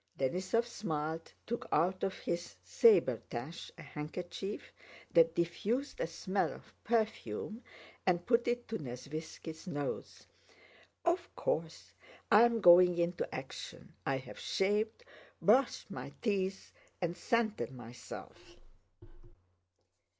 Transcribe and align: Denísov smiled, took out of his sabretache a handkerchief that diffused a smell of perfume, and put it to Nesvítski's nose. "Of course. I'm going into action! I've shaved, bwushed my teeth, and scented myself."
Denísov 0.17 0.65
smiled, 0.65 1.31
took 1.45 1.67
out 1.71 2.03
of 2.03 2.15
his 2.17 2.55
sabretache 2.65 3.69
a 3.77 3.83
handkerchief 3.83 4.73
that 5.13 5.35
diffused 5.35 5.99
a 5.99 6.07
smell 6.07 6.51
of 6.51 6.73
perfume, 6.83 7.61
and 8.07 8.25
put 8.25 8.47
it 8.47 8.67
to 8.67 8.79
Nesvítski's 8.79 9.67
nose. 9.67 10.25
"Of 11.05 11.29
course. 11.35 11.93
I'm 12.31 12.61
going 12.61 12.97
into 12.97 13.31
action! 13.35 13.93
I've 14.03 14.39
shaved, 14.39 15.03
bwushed 15.39 15.91
my 15.91 16.11
teeth, 16.23 16.73
and 16.99 17.15
scented 17.15 17.71
myself." 17.71 18.57